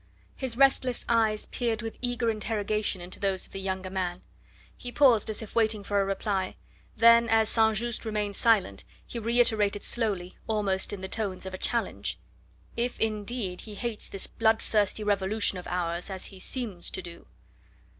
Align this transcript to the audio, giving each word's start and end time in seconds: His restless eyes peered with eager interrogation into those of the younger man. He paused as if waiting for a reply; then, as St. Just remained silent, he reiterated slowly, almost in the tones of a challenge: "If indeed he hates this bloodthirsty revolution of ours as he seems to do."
His 0.35 0.57
restless 0.57 1.05
eyes 1.07 1.45
peered 1.45 1.83
with 1.83 1.99
eager 2.01 2.31
interrogation 2.31 3.01
into 3.01 3.19
those 3.19 3.45
of 3.45 3.51
the 3.53 3.59
younger 3.59 3.91
man. 3.91 4.23
He 4.75 4.91
paused 4.91 5.29
as 5.29 5.43
if 5.43 5.53
waiting 5.55 5.83
for 5.83 6.01
a 6.01 6.05
reply; 6.05 6.55
then, 6.97 7.29
as 7.29 7.49
St. 7.49 7.77
Just 7.77 8.03
remained 8.03 8.35
silent, 8.35 8.83
he 9.05 9.19
reiterated 9.19 9.83
slowly, 9.83 10.39
almost 10.47 10.91
in 10.91 11.01
the 11.01 11.07
tones 11.07 11.45
of 11.45 11.53
a 11.53 11.57
challenge: 11.59 12.17
"If 12.75 12.99
indeed 12.99 13.61
he 13.61 13.75
hates 13.75 14.09
this 14.09 14.25
bloodthirsty 14.25 15.03
revolution 15.03 15.59
of 15.59 15.67
ours 15.67 16.09
as 16.09 16.25
he 16.33 16.39
seems 16.39 16.89
to 16.89 17.03
do." 17.03 17.27